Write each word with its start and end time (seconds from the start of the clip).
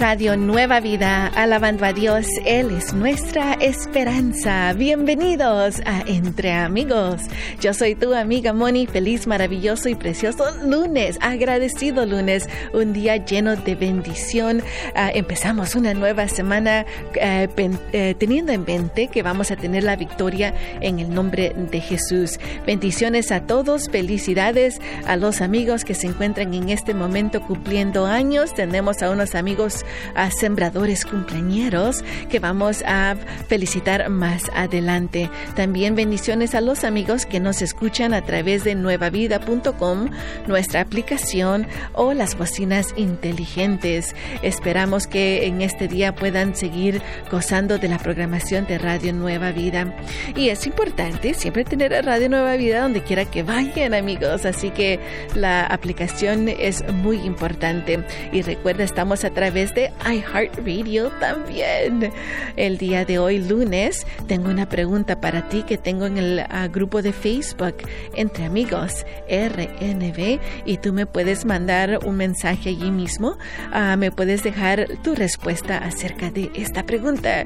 Radio 0.00 0.34
Nueva 0.34 0.80
Vida, 0.80 1.26
alabando 1.26 1.84
a 1.84 1.92
Dios, 1.92 2.26
Él 2.46 2.70
es 2.70 2.94
nuestra 2.94 3.52
esperanza. 3.60 4.72
Bienvenidos 4.72 5.82
a 5.84 6.00
Entre 6.06 6.52
Amigos. 6.52 7.20
Yo 7.60 7.74
soy 7.74 7.94
tu 7.96 8.14
amiga 8.14 8.54
Moni, 8.54 8.86
feliz, 8.86 9.26
maravilloso 9.26 9.90
y 9.90 9.94
precioso 9.94 10.46
lunes, 10.64 11.18
agradecido 11.20 12.06
lunes, 12.06 12.48
un 12.72 12.94
día 12.94 13.18
lleno 13.18 13.56
de 13.56 13.74
bendición. 13.74 14.60
Uh, 14.60 15.10
empezamos 15.12 15.74
una 15.74 15.92
nueva 15.92 16.28
semana 16.28 16.86
uh, 17.20 17.60
uh, 17.60 18.14
teniendo 18.14 18.52
en 18.52 18.64
mente 18.64 19.08
que 19.08 19.22
vamos 19.22 19.50
a 19.50 19.56
tener 19.56 19.84
la 19.84 19.96
victoria 19.96 20.54
en 20.80 20.98
el 20.98 21.12
nombre 21.12 21.52
de 21.54 21.80
Jesús. 21.82 22.40
Bendiciones 22.66 23.30
a 23.30 23.42
todos, 23.42 23.90
felicidades 23.90 24.80
a 25.06 25.16
los 25.16 25.42
amigos 25.42 25.84
que 25.84 25.94
se 25.94 26.06
encuentran 26.06 26.54
en 26.54 26.70
este 26.70 26.94
momento 26.94 27.42
cumpliendo 27.42 28.06
años. 28.06 28.54
Tenemos 28.54 29.02
a 29.02 29.10
unos 29.10 29.34
amigos 29.34 29.84
a 30.14 30.30
sembradores 30.30 31.04
cumpleañeros 31.04 32.04
que 32.28 32.38
vamos 32.38 32.82
a 32.86 33.16
felicitar 33.48 34.08
más 34.08 34.50
adelante. 34.54 35.30
También 35.54 35.94
bendiciones 35.94 36.54
a 36.54 36.60
los 36.60 36.84
amigos 36.84 37.26
que 37.26 37.40
nos 37.40 37.62
escuchan 37.62 38.14
a 38.14 38.22
través 38.22 38.64
de 38.64 38.74
nuevavida.com, 38.74 40.10
nuestra 40.46 40.80
aplicación 40.80 41.66
o 41.92 42.14
las 42.14 42.36
bocinas 42.36 42.88
inteligentes. 42.96 44.14
Esperamos 44.42 45.06
que 45.06 45.46
en 45.46 45.62
este 45.62 45.88
día 45.88 46.14
puedan 46.14 46.54
seguir 46.54 47.02
gozando 47.30 47.78
de 47.78 47.88
la 47.88 47.98
programación 47.98 48.66
de 48.66 48.78
Radio 48.78 49.12
Nueva 49.12 49.52
Vida. 49.52 49.94
Y 50.36 50.48
es 50.48 50.66
importante 50.66 51.34
siempre 51.34 51.64
tener 51.64 51.92
Radio 52.04 52.28
Nueva 52.28 52.56
Vida 52.56 52.82
donde 52.82 53.02
quiera 53.02 53.24
que 53.24 53.42
vayan 53.42 53.94
amigos, 53.94 54.44
así 54.44 54.70
que 54.70 55.00
la 55.34 55.66
aplicación 55.66 56.48
es 56.48 56.84
muy 56.92 57.18
importante. 57.18 58.04
Y 58.32 58.42
recuerda, 58.42 58.84
estamos 58.84 59.24
a 59.24 59.30
través 59.30 59.74
de 59.74 59.79
iHeartRadio 60.04 61.08
también. 61.20 62.12
El 62.56 62.78
día 62.78 63.04
de 63.04 63.18
hoy, 63.18 63.38
lunes, 63.38 64.06
tengo 64.26 64.50
una 64.50 64.68
pregunta 64.68 65.20
para 65.20 65.48
ti 65.48 65.62
que 65.62 65.78
tengo 65.78 66.06
en 66.06 66.18
el 66.18 66.40
uh, 66.40 66.70
grupo 66.70 67.02
de 67.02 67.12
Facebook 67.12 67.76
entre 68.14 68.44
amigos 68.44 69.06
RNB 69.28 70.40
y 70.66 70.76
tú 70.78 70.92
me 70.92 71.06
puedes 71.06 71.44
mandar 71.44 72.00
un 72.04 72.16
mensaje 72.16 72.70
allí 72.70 72.90
mismo. 72.90 73.38
Uh, 73.72 73.96
me 73.96 74.10
puedes 74.10 74.42
dejar 74.42 74.86
tu 75.02 75.14
respuesta 75.14 75.78
acerca 75.78 76.30
de 76.30 76.50
esta 76.54 76.84
pregunta. 76.84 77.44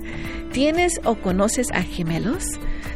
¿Tienes 0.52 1.00
o 1.04 1.16
conoces 1.16 1.70
a 1.72 1.82
gemelos? 1.82 2.44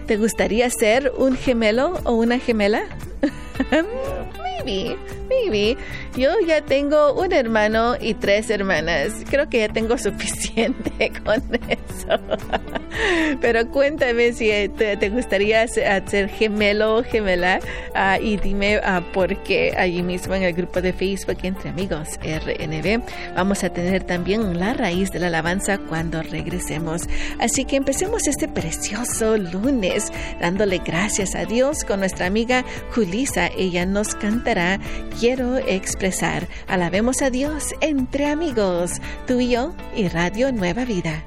¿Te 0.06 0.16
gustaría 0.16 0.70
ser 0.70 1.12
un 1.18 1.36
gemelo 1.36 2.00
o 2.04 2.14
una 2.14 2.38
gemela? 2.38 2.84
maybe, 4.64 4.96
maybe. 5.28 5.76
Yo 6.16 6.30
ya 6.46 6.62
tengo 6.62 7.12
un 7.14 7.32
hermano 7.32 7.96
y 8.00 8.14
tres 8.14 8.50
hermanas. 8.50 9.12
Creo 9.30 9.48
que 9.48 9.58
ya 9.60 9.68
tengo 9.68 9.96
suficiente 9.98 11.12
con 11.24 11.42
eso. 11.68 12.18
Pero 13.40 13.68
cuéntame 13.70 14.32
si 14.32 14.50
te, 14.68 15.10
gustaría 15.10 15.66
ser 15.68 16.28
gemelo 16.28 16.96
o 16.96 17.04
gemela 17.04 17.60
uh, 17.94 18.22
y 18.22 18.36
dime 18.36 18.78
uh, 18.78 19.02
por 19.12 19.36
qué 19.44 19.74
allí 19.76 20.02
mismo 20.02 20.34
en 20.34 20.42
el 20.42 20.52
grupo 20.52 20.80
de 20.80 20.92
Facebook 20.92 21.38
entre 21.42 21.70
amigos 21.70 22.18
RNB 22.22 23.02
vamos 23.36 23.62
a 23.62 23.70
tener 23.70 24.04
también 24.04 24.58
la 24.58 24.74
raíz 24.74 25.10
de 25.12 25.20
la 25.20 25.28
alabanza 25.28 25.78
cuando 25.78 26.22
regresemos. 26.22 27.02
Así 27.38 27.64
que 27.64 27.76
empecemos 27.76 28.26
este 28.26 28.48
precioso 28.48 29.36
lunes 29.36 30.12
dándole 30.40 30.78
gracias 30.78 31.34
a 31.34 31.44
Dios 31.44 31.84
con 31.84 32.00
nuestra 32.00 32.26
amiga 32.26 32.64
Julisa. 33.08 33.46
Ella 33.56 33.86
nos 33.86 34.14
cantará 34.14 34.78
Quiero 35.18 35.56
expresar 35.56 36.46
Alabemos 36.66 37.22
a 37.22 37.30
Dios 37.30 37.74
entre 37.80 38.26
amigos, 38.26 39.00
tú 39.26 39.40
y 39.40 39.50
yo 39.50 39.74
y 39.96 40.08
Radio 40.08 40.52
Nueva 40.52 40.84
Vida. 40.84 41.24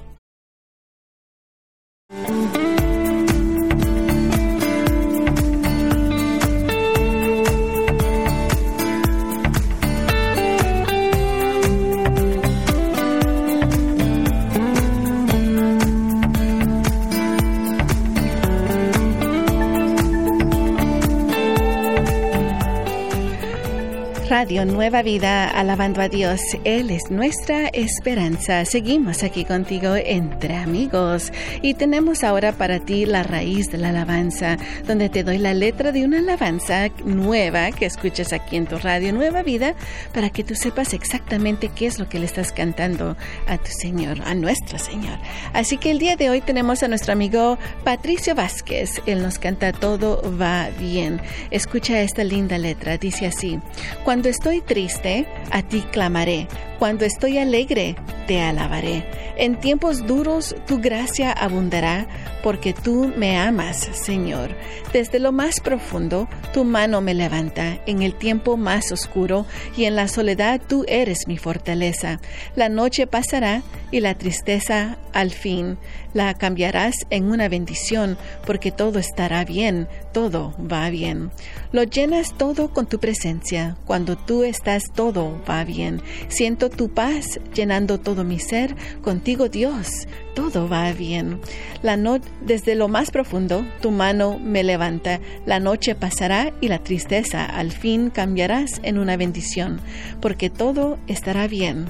Radio 24.31 24.65
Nueva 24.65 25.01
Vida, 25.01 25.49
alabando 25.49 26.01
a 26.01 26.07
Dios. 26.07 26.39
Él 26.63 26.89
es 26.89 27.11
nuestra 27.11 27.67
esperanza. 27.67 28.63
Seguimos 28.63 29.23
aquí 29.23 29.43
contigo 29.43 29.97
entre 29.97 30.55
amigos 30.55 31.33
y 31.61 31.73
tenemos 31.73 32.23
ahora 32.23 32.53
para 32.53 32.79
ti 32.79 33.05
la 33.05 33.23
raíz 33.23 33.69
de 33.71 33.77
la 33.77 33.89
alabanza, 33.89 34.55
donde 34.87 35.09
te 35.09 35.25
doy 35.25 35.37
la 35.37 35.53
letra 35.53 35.91
de 35.91 36.05
una 36.05 36.19
alabanza 36.19 36.87
nueva 37.03 37.71
que 37.71 37.85
escuchas 37.85 38.31
aquí 38.31 38.55
en 38.55 38.67
tu 38.67 38.77
Radio 38.77 39.11
Nueva 39.11 39.43
Vida 39.43 39.75
para 40.13 40.29
que 40.29 40.45
tú 40.45 40.55
sepas 40.55 40.93
exactamente 40.93 41.67
qué 41.67 41.87
es 41.87 41.99
lo 41.99 42.07
que 42.07 42.17
le 42.17 42.25
estás 42.25 42.53
cantando 42.53 43.17
a 43.47 43.57
tu 43.57 43.71
Señor, 43.81 44.21
a 44.21 44.33
nuestro 44.33 44.79
Señor. 44.79 45.19
Así 45.51 45.77
que 45.77 45.91
el 45.91 45.99
día 45.99 46.15
de 46.15 46.29
hoy 46.29 46.39
tenemos 46.39 46.83
a 46.83 46.87
nuestro 46.87 47.11
amigo 47.11 47.57
Patricio 47.83 48.33
Vázquez. 48.33 49.01
Él 49.05 49.23
nos 49.23 49.39
canta 49.39 49.73
Todo 49.73 50.23
va 50.39 50.69
bien. 50.79 51.19
Escucha 51.49 51.99
esta 51.99 52.23
linda 52.23 52.57
letra. 52.57 52.97
Dice 52.97 53.27
así, 53.27 53.59
cuando 54.05 54.20
cuando 54.21 54.37
estoy 54.37 54.61
triste, 54.61 55.25
a 55.49 55.63
ti 55.63 55.81
clamaré. 55.91 56.47
Cuando 56.77 57.05
estoy 57.05 57.39
alegre, 57.39 57.95
te 58.27 58.39
alabaré. 58.39 59.03
En 59.35 59.59
tiempos 59.59 60.05
duros, 60.05 60.55
tu 60.67 60.79
gracia 60.79 61.31
abundará, 61.31 62.05
porque 62.43 62.73
tú 62.73 63.11
me 63.17 63.39
amas, 63.39 63.89
Señor. 63.93 64.55
Desde 64.93 65.17
lo 65.17 65.31
más 65.31 65.59
profundo, 65.59 66.27
tu 66.53 66.63
mano 66.63 67.01
me 67.01 67.15
levanta. 67.15 67.79
En 67.87 68.03
el 68.03 68.13
tiempo 68.13 68.57
más 68.57 68.91
oscuro 68.91 69.47
y 69.75 69.85
en 69.85 69.95
la 69.95 70.07
soledad, 70.07 70.61
tú 70.67 70.85
eres 70.87 71.27
mi 71.27 71.37
fortaleza. 71.37 72.19
La 72.55 72.69
noche 72.69 73.07
pasará 73.07 73.63
y 73.89 74.01
la 74.01 74.15
tristeza 74.15 74.97
al 75.13 75.31
fin 75.31 75.77
la 76.13 76.33
cambiarás 76.33 76.95
en 77.09 77.31
una 77.31 77.47
bendición, 77.47 78.17
porque 78.45 78.71
todo 78.71 78.99
estará 78.99 79.45
bien, 79.45 79.87
todo 80.13 80.53
va 80.59 80.89
bien. 80.89 81.31
Lo 81.71 81.83
llenas 81.83 82.37
todo 82.37 82.73
con 82.73 82.85
tu 82.85 82.99
presencia. 82.99 83.77
Cuando 83.85 84.10
tú 84.17 84.43
estás, 84.43 84.83
todo 84.93 85.41
va 85.49 85.63
bien. 85.63 86.01
Siento 86.27 86.69
tu 86.69 86.89
paz 86.89 87.39
llenando 87.53 87.99
todo 87.99 88.23
mi 88.23 88.39
ser. 88.39 88.75
Contigo, 89.01 89.49
Dios, 89.49 90.07
todo 90.35 90.67
va 90.67 90.91
bien. 90.93 91.39
La 91.81 91.97
noche 91.97 92.27
desde 92.41 92.75
lo 92.75 92.87
más 92.87 93.11
profundo, 93.11 93.65
tu 93.81 93.91
mano 93.91 94.39
me 94.39 94.63
levanta. 94.63 95.19
La 95.45 95.59
noche 95.59 95.95
pasará 95.95 96.53
y 96.61 96.67
la 96.67 96.79
tristeza 96.79 97.45
al 97.45 97.71
fin 97.71 98.09
cambiarás 98.09 98.79
en 98.83 98.97
una 98.97 99.17
bendición, 99.17 99.81
porque 100.21 100.49
todo 100.49 100.97
estará 101.07 101.47
bien. 101.47 101.85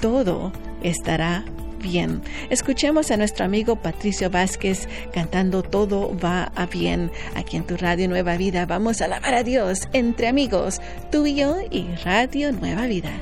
Todo 0.00 0.52
estará 0.82 1.44
bien. 1.84 2.22
Escuchemos 2.50 3.10
a 3.10 3.16
nuestro 3.16 3.44
amigo 3.44 3.76
Patricio 3.76 4.30
Vázquez 4.30 4.88
cantando 5.12 5.62
Todo 5.62 6.16
va 6.18 6.50
a 6.56 6.66
bien. 6.66 7.12
Aquí 7.36 7.56
en 7.56 7.64
tu 7.64 7.76
Radio 7.76 8.08
Nueva 8.08 8.36
Vida 8.36 8.66
vamos 8.66 9.00
a 9.00 9.04
alabar 9.04 9.34
a 9.34 9.44
Dios 9.44 9.88
entre 9.92 10.26
amigos, 10.26 10.80
tú 11.12 11.26
y 11.26 11.34
yo 11.34 11.58
y 11.70 11.86
Radio 12.04 12.50
Nueva 12.52 12.86
Vida. 12.86 13.12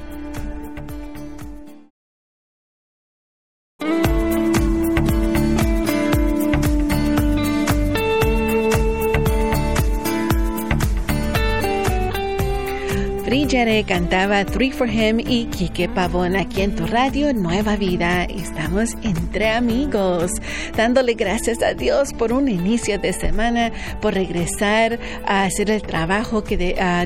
Cantaba 13.87 14.47
Three 14.47 14.71
for 14.71 14.89
Him 14.89 15.21
y 15.21 15.45
Quique 15.45 15.87
Pavón 15.87 16.37
aquí 16.37 16.63
en 16.63 16.75
tu 16.75 16.87
radio 16.87 17.35
Nueva 17.35 17.77
Vida. 17.77 18.25
Estamos 18.25 18.95
entre 19.03 19.51
amigos, 19.51 20.31
dándole 20.75 21.13
gracias 21.13 21.63
a 21.63 21.75
Dios 21.75 22.15
por 22.15 22.33
un 22.33 22.49
inicio 22.49 22.99
de 22.99 23.13
semana, 23.13 23.71
por 24.01 24.15
regresar 24.15 24.99
a 25.27 25.45
hacer 25.45 25.71
el 25.71 25.83
trabajo 25.83 26.43
que 26.45 26.57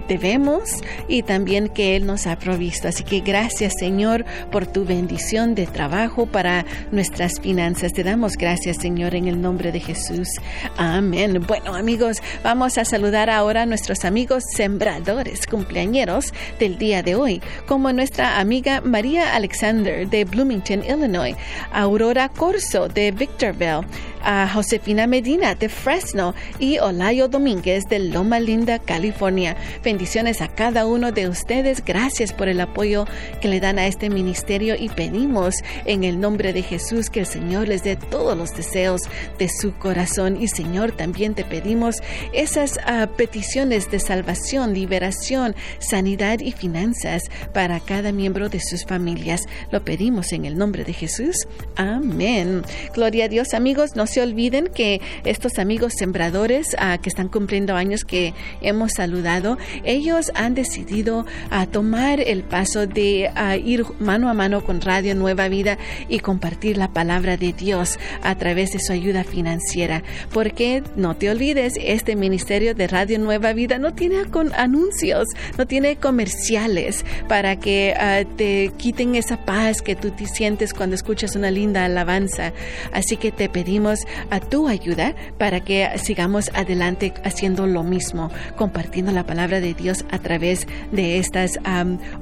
debemos 0.06 0.70
y 1.08 1.24
también 1.24 1.68
que 1.68 1.96
Él 1.96 2.06
nos 2.06 2.28
ha 2.28 2.38
provisto. 2.38 2.86
Así 2.86 3.02
que 3.02 3.22
gracias 3.22 3.72
Señor 3.80 4.24
por 4.52 4.68
tu 4.68 4.84
bendición 4.84 5.56
de 5.56 5.66
trabajo 5.66 6.26
para 6.26 6.64
nuestras 6.92 7.40
finanzas. 7.40 7.92
Te 7.92 8.04
damos 8.04 8.36
gracias 8.36 8.76
Señor 8.76 9.16
en 9.16 9.26
el 9.26 9.40
nombre 9.40 9.72
de 9.72 9.80
Jesús. 9.80 10.28
Amén. 10.76 11.44
Bueno 11.44 11.74
amigos, 11.74 12.18
vamos 12.44 12.78
a 12.78 12.84
saludar 12.84 13.30
ahora 13.30 13.62
a 13.62 13.66
nuestros 13.66 14.04
amigos 14.04 14.44
sembradores, 14.54 15.44
cumpleañeros 15.48 16.32
del 16.58 16.78
día 16.78 17.02
de 17.02 17.14
hoy, 17.14 17.40
como 17.66 17.92
nuestra 17.92 18.38
amiga 18.40 18.80
María 18.80 19.34
Alexander 19.34 20.08
de 20.08 20.24
Bloomington, 20.24 20.84
Illinois, 20.84 21.36
Aurora 21.72 22.28
Corso 22.28 22.88
de 22.88 23.10
Victorville, 23.10 23.86
a 24.26 24.48
Josefina 24.48 25.06
Medina 25.06 25.54
de 25.54 25.68
Fresno 25.68 26.34
y 26.58 26.78
Olayo 26.80 27.28
Domínguez 27.28 27.84
de 27.88 28.00
Loma 28.00 28.40
Linda, 28.40 28.80
California. 28.80 29.56
Bendiciones 29.84 30.42
a 30.42 30.48
cada 30.48 30.84
uno 30.84 31.12
de 31.12 31.28
ustedes. 31.28 31.84
Gracias 31.84 32.32
por 32.32 32.48
el 32.48 32.60
apoyo 32.60 33.06
que 33.40 33.46
le 33.46 33.60
dan 33.60 33.78
a 33.78 33.86
este 33.86 34.10
ministerio 34.10 34.74
y 34.76 34.88
pedimos 34.88 35.54
en 35.84 36.02
el 36.02 36.18
nombre 36.18 36.52
de 36.52 36.62
Jesús 36.62 37.08
que 37.08 37.20
el 37.20 37.26
Señor 37.26 37.68
les 37.68 37.84
dé 37.84 37.94
todos 37.94 38.36
los 38.36 38.54
deseos 38.56 39.02
de 39.38 39.48
su 39.48 39.72
corazón. 39.78 40.42
Y 40.42 40.48
Señor, 40.48 40.90
también 40.90 41.34
te 41.34 41.44
pedimos 41.44 42.02
esas 42.32 42.80
ah, 42.84 43.08
peticiones 43.16 43.92
de 43.92 44.00
salvación, 44.00 44.74
liberación, 44.74 45.54
sanidad 45.78 46.40
y 46.40 46.50
finanzas 46.50 47.22
para 47.54 47.78
cada 47.78 48.10
miembro 48.10 48.48
de 48.48 48.58
sus 48.58 48.84
familias. 48.84 49.42
Lo 49.70 49.84
pedimos 49.84 50.32
en 50.32 50.46
el 50.46 50.58
nombre 50.58 50.82
de 50.82 50.94
Jesús. 50.94 51.46
Amén. 51.76 52.62
Gloria 52.92 53.26
a 53.26 53.28
Dios, 53.28 53.54
amigos. 53.54 53.94
No 53.94 54.08
olviden 54.22 54.68
que 54.68 55.00
estos 55.24 55.58
amigos 55.58 55.94
sembradores 55.96 56.76
ah, 56.78 56.98
que 56.98 57.08
están 57.08 57.28
cumpliendo 57.28 57.74
años 57.74 58.04
que 58.04 58.34
hemos 58.60 58.92
saludado, 58.92 59.58
ellos 59.84 60.30
han 60.34 60.54
decidido 60.54 61.26
ah, 61.50 61.66
tomar 61.66 62.20
el 62.20 62.42
paso 62.42 62.86
de 62.86 63.30
ir 63.64 63.84
mano 63.98 64.28
a 64.28 64.34
mano 64.34 64.64
con 64.64 64.80
Radio 64.80 65.14
Nueva 65.14 65.48
Vida 65.48 65.78
y 66.08 66.20
compartir 66.20 66.76
la 66.76 66.92
palabra 66.92 67.36
de 67.36 67.52
Dios 67.52 67.98
a 68.22 68.34
través 68.36 68.72
de 68.72 68.80
su 68.80 68.92
ayuda 68.92 69.24
financiera. 69.24 70.02
Porque 70.32 70.82
no 70.96 71.16
te 71.16 71.30
olvides, 71.30 71.74
este 71.80 72.16
ministerio 72.16 72.74
de 72.74 72.86
Radio 72.86 73.18
Nueva 73.18 73.52
Vida 73.52 73.78
no 73.78 73.94
tiene 73.94 74.24
con 74.26 74.52
anuncios, 74.54 75.28
no 75.58 75.66
tiene 75.66 75.96
comerciales 75.96 77.04
para 77.28 77.56
que 77.56 77.94
ah, 77.98 78.22
te 78.36 78.72
quiten 78.76 79.14
esa 79.14 79.44
paz 79.44 79.82
que 79.82 79.96
tú 79.96 80.10
te 80.10 80.26
sientes 80.26 80.72
cuando 80.72 80.94
escuchas 80.94 81.36
una 81.36 81.50
linda 81.50 81.84
alabanza. 81.84 82.52
Así 82.92 83.16
que 83.16 83.32
te 83.32 83.48
pedimos 83.48 83.95
a 84.30 84.40
tu 84.40 84.68
ayuda 84.68 85.14
para 85.38 85.60
que 85.60 85.88
sigamos 85.98 86.50
adelante 86.54 87.12
haciendo 87.24 87.66
lo 87.66 87.82
mismo, 87.82 88.30
compartiendo 88.56 89.12
la 89.12 89.26
palabra 89.26 89.60
de 89.60 89.74
Dios 89.74 90.04
a 90.10 90.18
través 90.18 90.66
de 90.92 91.18
estas 91.18 91.58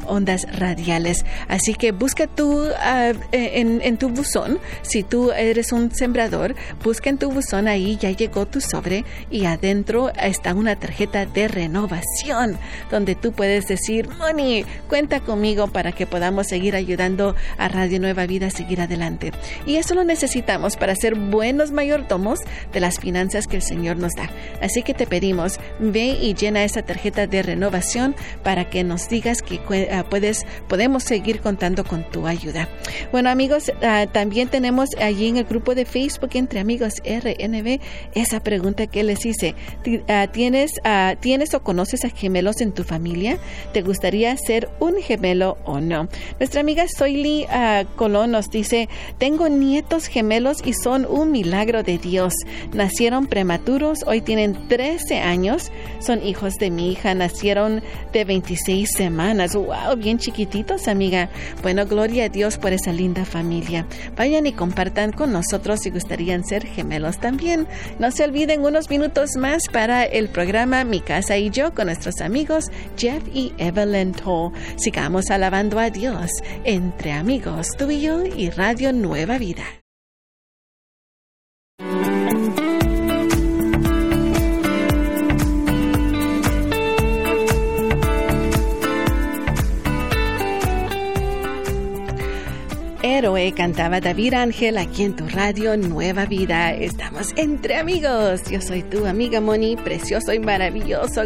ondas 0.07 0.47
radiales. 0.59 1.25
Así 1.49 1.75
que 1.75 1.93
busca 1.93 2.27
tú 2.27 2.69
ah, 2.79 3.13
en, 3.33 3.81
en 3.83 3.97
tu 3.97 4.09
buzón, 4.09 4.59
si 4.83 5.03
tú 5.03 5.33
eres 5.33 5.73
un 5.73 5.95
sembrador, 5.95 6.55
busca 6.83 7.11
en 7.11 7.19
tu 7.19 7.31
buzón 7.31 7.69
ahí, 7.69 7.97
ya 7.97 8.11
llegó 8.11 8.47
tu 8.47 8.61
sobre 8.61 9.05
y 9.31 9.45
adentro 9.47 10.13
está 10.21 10.55
una 10.55 10.77
tarjeta 10.77 11.27
de 11.27 11.49
renovación 11.49 12.59
donde 12.91 13.15
tú 13.15 13.33
puedes 13.33 13.67
decir, 13.67 14.09
Moni, 14.19 14.65
cuenta 14.89 15.21
conmigo 15.21 15.69
para 15.69 15.93
que 15.93 16.07
podamos 16.07 16.47
seguir 16.49 16.77
ayudando 16.77 17.35
a 17.59 17.69
Radio 17.69 18.01
Nueva 18.01 18.27
Vida 18.27 18.47
a 18.47 18.51
seguir 18.51 18.81
adelante. 18.81 19.33
Y 19.67 19.77
eso 19.77 19.95
lo 19.95 20.05
necesitamos 20.05 20.77
para 20.77 20.95
ser 20.95 21.15
buenos 21.15 21.64
mayordomos 21.73 22.41
de 22.73 22.81
las 22.81 22.99
finanzas 22.99 23.47
que 23.47 23.57
el 23.57 23.63
Señor 23.63 23.97
nos 23.97 24.15
da. 24.15 24.31
Así 24.61 24.83
que 24.83 24.95
te 24.95 25.07
pedimos, 25.07 25.59
ve 25.79 26.17
y 26.21 26.35
llena 26.35 26.65
esa 26.65 26.83
tarjeta 26.83 27.27
de 27.27 27.43
renovación 27.43 28.15
para 28.43 28.69
que 28.69 28.85
nos 28.85 29.09
digas 29.09 29.43
que 29.43 29.61
ah, 29.91 30.05
puedes, 30.09 30.45
podemos 30.69 31.05
seguir 31.05 31.41
contando 31.41 31.85
con 31.85 32.05
tu 32.11 32.27
ayuda. 32.27 32.69
Bueno 33.13 33.31
amigos, 33.31 33.73
ah, 33.83 34.07
también 34.11 34.49
tenemos 34.49 34.91
allí 35.01 35.29
en 35.29 35.37
el 35.37 35.45
grupo 35.45 35.75
de 35.75 35.85
Facebook 35.85 36.31
entre 36.35 36.61
amigos 36.61 36.95
RNB 37.05 37.81
esa 38.15 38.41
pregunta 38.41 38.87
que 38.87 39.03
les 39.03 39.25
hice. 39.25 39.55
Ah, 40.09 40.29
¿Tienes, 40.31 40.73
¿Tienes 41.21 41.55
o 41.55 41.63
conoces 41.63 42.05
a 42.05 42.11
gemelos 42.11 42.61
en 42.61 42.73
tu 42.73 42.85
familia? 42.85 43.39
¿Te 43.73 43.83
gustaría 43.83 44.37
ser 44.37 44.69
un 44.81 45.01
gemelo 45.01 45.59
o 45.65 45.81
no? 45.81 46.09
Nuestra 46.39 46.61
amiga 46.61 46.85
Soyli 46.89 47.47
Colón 47.97 48.33
nos 48.33 48.51
dice, 48.51 48.89
tengo 49.19 49.49
nietos 49.49 50.07
gemelos 50.07 50.59
y 50.65 50.73
son 50.73 51.07
un 51.09 51.31
milagro 51.31 51.54
de 51.55 51.99
Dios. 51.99 52.35
Nacieron 52.73 53.29
prematuros, 53.29 54.01
hoy 54.07 54.21
tienen 54.21 54.67
13 54.67 55.21
años, 55.21 55.71
son 56.01 56.21
hijos 56.27 56.55
de 56.55 56.69
mi 56.71 56.91
hija, 56.91 57.15
nacieron 57.15 57.81
de 58.13 58.25
26 58.25 58.91
semanas. 58.91 59.55
¡Wow! 59.55 59.97
Bien 59.97 60.19
chiquititos, 60.19 60.89
amiga. 60.89 61.31
Bueno, 61.63 61.87
gloria 61.87 62.25
a 62.25 62.29
Dios 62.29 62.59
por 62.59 62.73
esa 62.73 62.93
linda 62.93 63.25
familia. 63.25 63.87
Vayan 64.17 64.49
y 64.49 64.53
compartan 64.53 65.13
con 65.13 65.33
nosotros 65.33 65.81
si 65.81 65.91
gustarían 65.91 66.45
ser 66.45 66.67
gemelos 66.67 67.19
también. 67.19 67.69
No 68.01 68.11
se 68.11 68.25
olviden 68.25 68.65
unos 68.65 68.91
minutos 68.91 69.37
más 69.37 69.69
para 69.69 70.03
el 70.05 70.31
programa 70.31 70.83
Mi 70.83 71.01
casa 71.01 71.37
y 71.37 71.51
yo 71.51 71.73
con 71.73 71.87
nuestros 71.87 72.21
amigos 72.21 72.67
Jeff 72.97 73.23
y 73.33 73.53
Evelyn 73.59 74.13
Toll. 74.13 74.53
Sigamos 74.77 75.31
alabando 75.31 75.79
a 75.79 75.91
Dios 75.91 76.31
entre 76.65 77.13
amigos, 77.13 77.69
tú 77.79 77.93
y 77.93 78.01
yo 78.01 78.25
y 78.27 78.51
Radio 78.51 78.93
Nueva 78.93 79.39
Vida. 79.39 79.84
Héroe 93.07 93.53
cantaba 93.53 94.01
David 94.01 94.33
Ángel 94.33 94.79
aquí 94.79 95.03
en 95.03 95.15
tu 95.15 95.29
radio 95.29 95.77
Nueva 95.77 96.25
Vida. 96.25 96.73
Estamos 96.73 97.35
entre 97.37 97.77
amigos. 97.77 98.41
Yo 98.51 98.63
soy 98.63 98.83
tu 98.83 99.05
amiga 99.05 99.43
Moni, 99.43 99.77
precioso 99.77 100.33
y 100.33 100.39
maravilloso. 100.39 101.25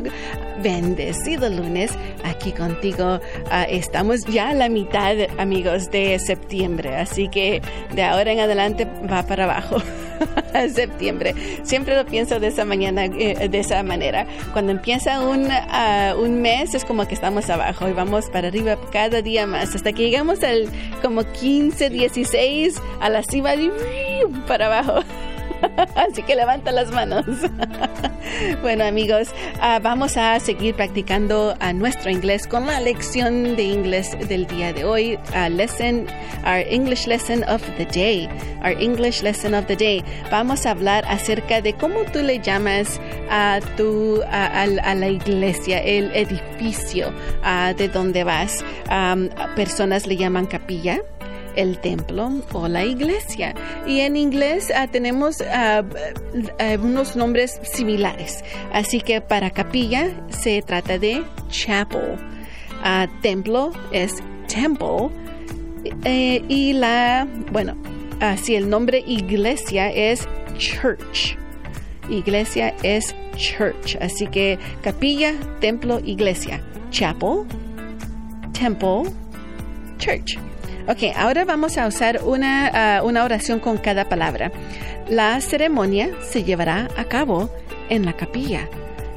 Bendecido 0.60 1.48
lunes 1.48 1.92
aquí 2.24 2.50
contigo. 2.50 3.20
Ah, 3.52 3.62
estamos 3.62 4.24
ya 4.24 4.48
a 4.48 4.54
la 4.54 4.68
mitad, 4.68 5.14
amigos, 5.38 5.88
de 5.92 6.18
septiembre. 6.18 6.96
Así 6.96 7.28
que 7.28 7.62
de 7.94 8.02
ahora 8.02 8.32
en 8.32 8.40
adelante 8.40 8.88
va 9.08 9.22
para 9.22 9.44
abajo. 9.44 9.76
septiembre. 10.74 11.34
Siempre 11.62 11.96
lo 11.96 12.06
pienso 12.06 12.40
de 12.40 12.48
esa 12.48 12.64
mañana, 12.64 13.06
eh, 13.06 13.48
de 13.48 13.58
esa 13.58 13.82
manera. 13.82 14.26
Cuando 14.52 14.72
empieza 14.72 15.20
un, 15.20 15.48
ah, 15.50 16.14
un 16.18 16.40
mes 16.40 16.74
es 16.74 16.84
como 16.84 17.06
que 17.06 17.14
estamos 17.14 17.48
abajo 17.50 17.88
y 17.88 17.92
vamos 17.92 18.26
para 18.30 18.48
arriba 18.48 18.76
cada 18.92 19.22
día 19.22 19.46
más 19.46 19.74
hasta 19.74 19.92
que 19.92 20.02
llegamos 20.04 20.42
al 20.42 20.68
como 21.02 21.24
15, 21.24 21.90
16 21.90 22.80
a 23.00 23.08
la 23.08 23.22
cima 23.22 23.54
y 23.54 23.70
para 24.46 24.66
abajo. 24.66 25.04
Así 25.94 26.22
que 26.22 26.34
levanta 26.34 26.72
las 26.72 26.90
manos. 26.90 27.24
bueno 28.62 28.84
amigos, 28.84 29.28
ah, 29.60 29.80
vamos 29.82 30.16
a 30.16 30.38
seguir 30.40 30.74
practicando 30.74 31.54
a 31.60 31.72
nuestro 31.72 32.10
inglés 32.10 32.46
con 32.46 32.66
la 32.66 32.80
lección 32.80 33.56
de 33.56 33.62
inglés 33.64 34.16
del 34.28 34.46
día 34.46 34.72
de 34.72 34.84
hoy. 34.84 35.18
lesson, 35.50 36.06
our 36.44 36.64
English 36.68 37.06
lesson 37.06 37.44
of 37.44 37.62
the 37.76 37.86
day. 37.86 38.28
Our 38.62 38.80
English 38.80 39.22
lesson 39.22 39.54
of 39.54 39.66
the 39.66 39.76
day. 39.76 40.04
Vamos 40.30 40.66
a 40.66 40.72
hablar 40.72 41.04
acerca 41.06 41.60
de 41.60 41.74
cómo 41.74 42.04
tú 42.12 42.22
le 42.22 42.40
llamas 42.40 43.00
a 43.30 43.60
tu 43.76 44.22
a, 44.30 44.66
la 44.66 45.08
iglesia, 45.08 45.78
el 45.78 46.14
edificio 46.14 47.12
de 47.76 47.88
donde 47.88 48.24
vas. 48.24 48.64
personas 49.56 50.06
le 50.06 50.16
llaman 50.16 50.46
capilla 50.46 51.00
el 51.58 51.78
templo 51.80 52.30
o 52.52 52.68
la 52.68 52.84
iglesia. 52.84 53.54
Y 53.86 54.00
en 54.00 54.16
inglés 54.16 54.72
ah, 54.74 54.86
tenemos 54.86 55.42
ah, 55.42 55.82
ah, 56.58 56.76
unos 56.80 57.16
nombres 57.16 57.60
similares. 57.62 58.44
Así 58.72 59.00
que 59.00 59.20
para 59.20 59.50
capilla 59.50 60.10
se 60.30 60.62
trata 60.62 60.98
de 60.98 61.22
chapel. 61.50 62.16
templo 63.22 63.72
es 63.92 64.14
temple. 64.46 65.10
Eh, 66.04 66.42
y 66.48 66.72
la, 66.74 67.26
bueno, 67.52 67.76
así 68.20 68.54
el 68.54 68.70
nombre 68.70 69.02
iglesia 69.06 69.90
es 69.90 70.28
church. 70.56 71.36
Iglesia 72.08 72.74
es 72.82 73.14
church. 73.36 73.96
Así 74.00 74.28
que 74.28 74.58
capilla, 74.82 75.34
templo, 75.60 76.00
iglesia. 76.04 76.62
Chapel, 76.90 77.44
temple, 78.52 79.12
church. 79.98 80.38
Ok, 80.88 81.14
ahora 81.14 81.44
vamos 81.44 81.76
a 81.76 81.86
usar 81.86 82.22
una, 82.24 82.96
ah, 82.96 83.02
una 83.02 83.22
oración 83.22 83.60
con 83.60 83.76
cada 83.76 84.08
palabra. 84.08 84.50
La 85.10 85.38
ceremonia 85.42 86.08
se 86.22 86.44
llevará 86.44 86.88
a 86.96 87.04
cabo 87.04 87.50
en 87.90 88.06
la 88.06 88.14
capilla. 88.14 88.70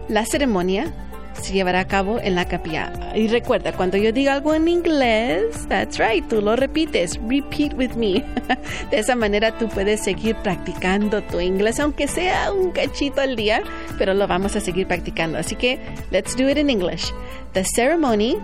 La 0.09 0.25
ceremonia 0.25 0.93
se 1.41 1.53
llevará 1.53 1.79
a 1.79 1.87
cabo 1.87 2.19
en 2.19 2.35
la 2.35 2.45
capilla. 2.45 2.91
Y 3.15 3.29
recuerda, 3.29 3.71
cuando 3.71 3.95
yo 3.95 4.11
diga 4.11 4.33
algo 4.33 4.53
en 4.53 4.67
inglés, 4.67 5.65
that's 5.69 5.97
right, 5.97 6.27
tú 6.27 6.41
lo 6.41 6.57
repites, 6.57 7.17
repeat 7.29 7.73
with 7.75 7.91
me. 7.91 8.21
De 8.91 8.99
esa 8.99 9.15
manera 9.15 9.57
tú 9.57 9.69
puedes 9.69 10.03
seguir 10.03 10.35
practicando 10.43 11.21
tu 11.23 11.39
inglés, 11.39 11.79
aunque 11.79 12.09
sea 12.09 12.51
un 12.51 12.71
cachito 12.71 13.21
al 13.21 13.37
día, 13.37 13.63
pero 13.97 14.13
lo 14.13 14.27
vamos 14.27 14.57
a 14.57 14.59
seguir 14.59 14.87
practicando. 14.87 15.37
Así 15.37 15.55
que, 15.55 15.79
let's 16.11 16.35
do 16.35 16.49
it 16.49 16.57
in 16.57 16.69
English. 16.69 17.13
The 17.53 17.63
ceremony 17.63 18.35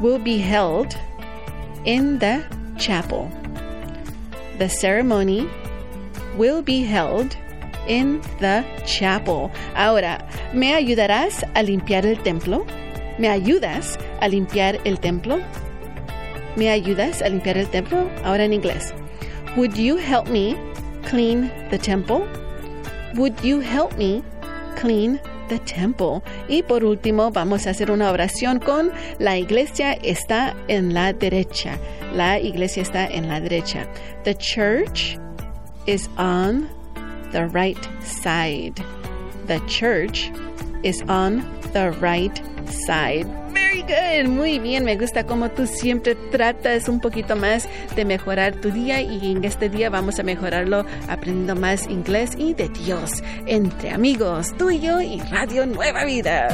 will 0.00 0.20
be 0.20 0.38
held 0.38 0.96
in 1.84 2.18
the 2.18 2.42
chapel. 2.78 3.30
The 4.58 4.68
ceremony 4.68 5.48
will 6.36 6.62
be 6.62 6.82
held 6.82 7.36
in 7.86 8.20
the 8.40 8.64
chapel. 8.86 9.50
Ahora, 9.74 10.26
¿me 10.52 10.74
ayudarás 10.74 11.44
a 11.54 11.62
limpiar 11.62 12.06
el 12.06 12.22
templo? 12.22 12.66
¿Me 13.18 13.28
ayudas 13.28 13.98
a 14.20 14.28
limpiar 14.28 14.80
el 14.84 14.98
templo? 14.98 15.40
¿Me 16.56 16.68
ayudas 16.68 17.22
a 17.22 17.28
limpiar 17.28 17.56
el 17.56 17.68
templo? 17.68 18.10
Ahora 18.24 18.44
en 18.44 18.52
inglés. 18.52 18.92
Would 19.56 19.76
you 19.76 19.96
help 19.96 20.28
me 20.28 20.56
clean 21.08 21.50
the 21.70 21.78
temple? 21.78 22.26
Would 23.16 23.40
you 23.42 23.60
help 23.60 23.96
me 23.96 24.22
clean 24.76 25.20
the 25.50 25.58
temple? 25.58 26.22
Y 26.48 26.62
por 26.62 26.84
último, 26.84 27.30
vamos 27.30 27.66
a 27.66 27.70
hacer 27.70 27.90
una 27.90 28.10
oración 28.10 28.58
con 28.58 28.90
la 29.18 29.36
iglesia 29.36 29.92
está 29.92 30.56
en 30.68 30.94
la 30.94 31.12
derecha. 31.12 31.78
La 32.14 32.38
iglesia 32.38 32.82
está 32.82 33.06
en 33.06 33.28
la 33.28 33.40
derecha. 33.40 33.86
The 34.24 34.34
church 34.34 35.18
is 35.86 36.08
on 36.16 36.68
the 37.32 37.46
right 37.48 37.78
side. 38.02 38.82
The 39.46 39.60
church 39.66 40.30
is 40.82 41.02
on 41.08 41.44
the 41.72 41.90
right 42.00 42.40
side. 42.86 43.26
Muy 44.26 44.58
bien, 44.58 44.84
me 44.84 44.96
gusta 44.96 45.24
como 45.24 45.50
tú 45.50 45.66
siempre 45.66 46.14
tratas 46.14 46.88
un 46.88 47.00
poquito 47.00 47.36
más 47.36 47.68
de 47.96 48.04
mejorar 48.04 48.54
tu 48.54 48.70
día 48.70 49.00
y 49.00 49.32
en 49.32 49.44
este 49.44 49.68
día 49.68 49.90
vamos 49.90 50.18
a 50.18 50.22
mejorarlo 50.22 50.84
aprendiendo 51.08 51.56
más 51.56 51.88
inglés 51.88 52.30
y 52.36 52.54
de 52.54 52.68
Dios 52.68 53.22
entre 53.46 53.90
amigos, 53.90 54.54
tú 54.56 54.70
y 54.70 54.80
y 54.80 55.20
Radio 55.30 55.66
Nueva 55.66 56.04
Vida. 56.04 56.48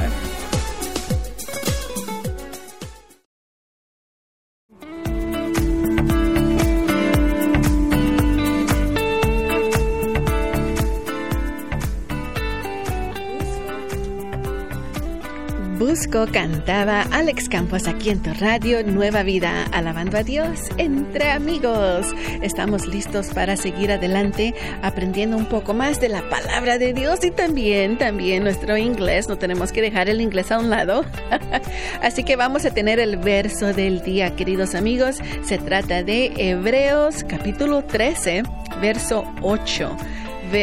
Busco 15.78 16.26
cantaba 16.32 17.02
Alex 17.12 17.50
Campos 17.50 17.86
aquí 17.86 18.08
en 18.08 18.22
tu 18.22 18.32
radio 18.32 18.82
Nueva 18.82 19.22
Vida, 19.22 19.66
alabando 19.72 20.16
a 20.16 20.22
Dios 20.22 20.58
entre 20.78 21.30
amigos. 21.30 22.06
Estamos 22.40 22.86
listos 22.86 23.26
para 23.34 23.58
seguir 23.58 23.92
adelante 23.92 24.54
aprendiendo 24.80 25.36
un 25.36 25.44
poco 25.44 25.74
más 25.74 26.00
de 26.00 26.08
la 26.08 26.26
palabra 26.30 26.78
de 26.78 26.94
Dios 26.94 27.22
y 27.24 27.30
también, 27.30 27.98
también 27.98 28.42
nuestro 28.42 28.78
inglés. 28.78 29.28
No 29.28 29.36
tenemos 29.36 29.70
que 29.70 29.82
dejar 29.82 30.08
el 30.08 30.22
inglés 30.22 30.50
a 30.50 30.58
un 30.58 30.70
lado. 30.70 31.04
Así 32.02 32.24
que 32.24 32.36
vamos 32.36 32.64
a 32.64 32.70
tener 32.70 32.98
el 32.98 33.18
verso 33.18 33.74
del 33.74 34.02
día, 34.02 34.34
queridos 34.34 34.74
amigos. 34.74 35.18
Se 35.44 35.58
trata 35.58 36.02
de 36.02 36.32
Hebreos 36.38 37.22
capítulo 37.28 37.84
13, 37.84 38.44
verso 38.80 39.30
8. 39.42 39.94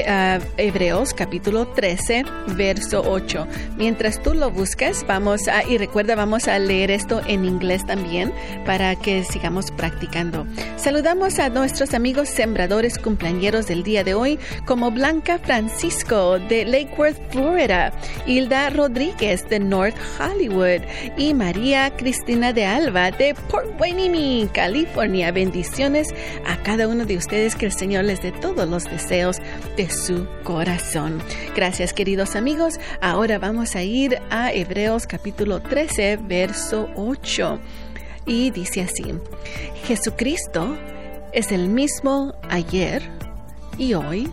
Ah, 0.07 0.39
Hebreos 0.55 1.13
capítulo 1.13 1.67
13, 1.67 2.23
verso 2.55 3.03
8. 3.05 3.47
Mientras 3.75 4.21
tú 4.21 4.33
lo 4.33 4.49
buscas, 4.49 5.05
vamos 5.05 5.49
a, 5.49 5.63
y 5.65 5.77
recuerda, 5.77 6.15
vamos 6.15 6.47
a 6.47 6.57
leer 6.57 6.89
esto 6.89 7.21
en 7.27 7.43
inglés 7.43 7.85
también 7.85 8.31
para 8.65 8.95
que 8.95 9.25
sigamos 9.25 9.71
practicando. 9.71 10.47
Saludamos 10.77 11.37
a 11.39 11.49
nuestros 11.49 11.93
amigos 11.93 12.29
sembradores 12.29 12.97
cumpleañeros 12.97 13.67
del 13.67 13.83
día 13.83 14.05
de 14.05 14.13
hoy, 14.13 14.39
como 14.65 14.89
Blanca 14.89 15.37
Francisco 15.37 16.39
de 16.39 16.63
Lake 16.63 16.93
Worth, 16.97 17.19
Florida, 17.31 17.91
Hilda 18.25 18.69
Rodríguez 18.69 19.47
de 19.49 19.59
North 19.59 19.97
Hollywood 20.17 20.81
y 21.17 21.33
María 21.33 21.91
Cristina 21.97 22.53
de 22.53 22.65
Alba 22.65 23.11
de 23.11 23.35
Port 23.49 23.69
Hueneme, 23.79 24.47
California. 24.53 25.31
Bendiciones 25.33 26.07
a 26.45 26.55
cada 26.63 26.87
uno 26.87 27.05
de 27.05 27.17
ustedes, 27.17 27.55
que 27.55 27.65
el 27.65 27.73
Señor 27.73 28.05
les 28.05 28.21
dé 28.21 28.31
todos 28.31 28.67
los 28.67 28.85
deseos 28.85 29.41
de 29.75 29.89
su 29.89 30.27
corazón. 30.43 31.21
Gracias 31.55 31.93
queridos 31.93 32.35
amigos. 32.35 32.79
Ahora 33.01 33.39
vamos 33.39 33.75
a 33.75 33.83
ir 33.83 34.19
a 34.29 34.51
Hebreos 34.51 35.07
capítulo 35.07 35.61
13, 35.61 36.17
verso 36.17 36.89
8. 36.95 37.59
Y 38.25 38.51
dice 38.51 38.81
así, 38.81 39.13
Jesucristo 39.85 40.77
es 41.33 41.51
el 41.51 41.67
mismo 41.67 42.33
ayer 42.49 43.03
y 43.77 43.95
hoy 43.95 44.31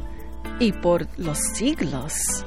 y 0.59 0.73
por 0.73 1.07
los 1.19 1.39
siglos. 1.39 2.45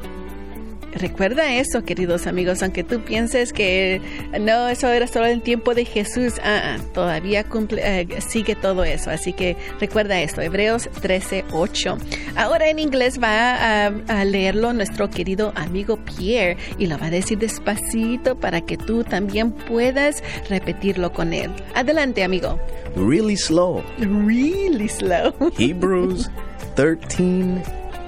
Recuerda 0.95 1.55
eso, 1.55 1.83
queridos 1.83 2.27
amigos, 2.27 2.61
aunque 2.61 2.83
tú 2.83 3.01
pienses 3.01 3.51
que 3.51 4.01
no, 4.39 4.67
eso 4.67 4.87
era 4.89 5.07
solo 5.07 5.25
el 5.25 5.41
tiempo 5.41 5.73
de 5.73 5.85
Jesús, 5.85 6.33
ah, 6.43 6.75
ah, 6.75 6.77
todavía 6.93 7.43
cumple, 7.43 7.81
eh, 7.83 8.07
sigue 8.21 8.55
todo 8.55 8.83
eso. 8.83 9.09
Así 9.09 9.33
que 9.33 9.57
recuerda 9.79 10.21
esto, 10.21 10.41
Hebreos 10.41 10.89
13, 11.01 11.45
8. 11.51 11.97
Ahora 12.35 12.69
en 12.69 12.79
inglés 12.79 13.21
va 13.21 13.87
a, 13.87 14.23
leerlo 14.23 14.73
nuestro 14.73 15.09
querido 15.09 15.51
amigo 15.55 15.97
Pierre 15.97 16.57
y 16.77 16.87
lo 16.87 16.97
va 16.97 17.07
a 17.07 17.09
decir 17.09 17.37
despacito 17.37 18.39
para 18.39 18.61
que 18.61 18.77
tú 18.77 19.03
también 19.03 19.51
puedas 19.51 20.23
repetirlo 20.49 21.11
con 21.11 21.33
él. 21.33 21.51
Adelante, 21.75 22.23
amigo. 22.23 22.59
Really 22.95 23.35
slow. 23.35 23.83
Really 23.99 24.87
slow. 24.87 25.33
Hebrews 25.57 26.29
13, 26.75 27.61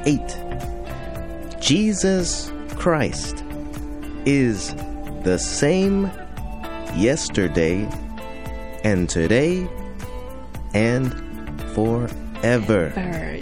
8. 0.05 0.21
Jesus 1.59 2.54
Christ 2.77 3.43
is 4.25 4.75
the 5.23 5.37
same 5.37 6.11
yesterday 6.95 7.87
and 8.83 9.09
today 9.09 9.67
and 10.73 11.11
forever. 11.73 12.91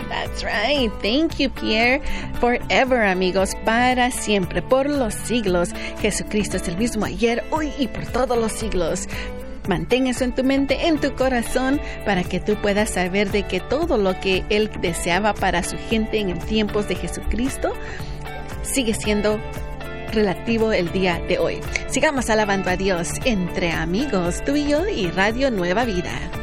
That's 0.09 0.43
right. 0.43 0.91
Thank 1.01 1.39
you, 1.39 1.49
Pierre. 1.49 2.01
Forever, 2.39 3.03
amigos, 3.03 3.53
para 3.65 4.11
siempre, 4.11 4.61
por 4.61 4.87
los 4.87 5.13
siglos. 5.13 5.69
Jesucristo 5.99 6.57
es 6.57 6.67
el 6.67 6.77
mismo 6.77 7.05
ayer, 7.05 7.43
hoy 7.51 7.71
y 7.77 7.87
por 7.87 8.05
todos 8.05 8.37
los 8.37 8.51
siglos. 8.51 9.07
Mantén 9.67 10.07
eso 10.07 10.25
en 10.25 10.35
tu 10.35 10.43
mente, 10.43 10.87
en 10.87 10.99
tu 10.99 11.15
corazón, 11.15 11.79
para 12.05 12.23
que 12.23 12.39
tú 12.39 12.55
puedas 12.55 12.89
saber 12.89 13.31
de 13.31 13.43
que 13.43 13.59
todo 13.61 13.97
lo 13.97 14.19
que 14.19 14.43
Él 14.49 14.69
deseaba 14.81 15.33
para 15.33 15.63
su 15.63 15.77
gente 15.89 16.19
en 16.19 16.37
tiempos 16.39 16.87
de 16.87 16.95
Jesucristo 16.95 17.73
sigue 18.63 18.93
siendo 18.93 19.39
relativo 20.12 20.74
el 20.74 20.91
día 20.91 21.22
de 21.27 21.39
hoy. 21.39 21.60
Sigamos 21.88 22.29
alabando 22.29 22.70
a 22.70 22.77
Dios 22.77 23.10
entre 23.25 23.72
amigos, 23.72 24.43
tú 24.46 24.55
y 24.55 24.67
yo 24.67 24.88
y 24.88 25.08
Radio 25.08 25.51
Nueva 25.51 25.86
Vida. 25.86 26.42